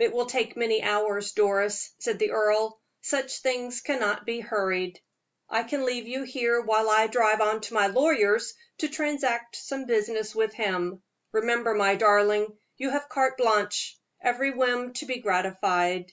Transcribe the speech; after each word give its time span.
"It 0.00 0.12
will 0.12 0.26
take 0.26 0.56
many 0.56 0.82
hours, 0.82 1.30
Doris," 1.30 1.92
said 2.00 2.18
the 2.18 2.32
earl; 2.32 2.80
"such 3.02 3.40
things 3.40 3.80
cannot 3.80 4.26
be 4.26 4.40
hurried. 4.40 4.98
I 5.48 5.62
can 5.62 5.84
leave 5.84 6.08
you 6.08 6.24
here 6.24 6.60
while 6.60 6.90
I 6.90 7.06
drive 7.06 7.40
on 7.40 7.60
to 7.60 7.74
my 7.74 7.86
lawyer's, 7.86 8.52
to 8.78 8.88
transact 8.88 9.54
some 9.54 9.84
business 9.84 10.34
with 10.34 10.54
him. 10.54 11.04
Remember, 11.30 11.72
my 11.74 11.94
darling, 11.94 12.48
you 12.78 12.90
have 12.90 13.08
carte 13.08 13.36
blanche 13.38 13.96
every 14.20 14.50
whim 14.50 14.92
to 14.94 15.06
be 15.06 15.20
gratified." 15.20 16.10